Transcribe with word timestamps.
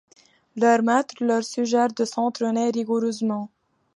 Leur 0.55 0.81
maître 0.81 1.13
leur 1.23 1.43
suggère 1.43 1.89
de 1.93 2.05
s'entrainer 2.05 2.71
rigoureusement. 2.71 3.51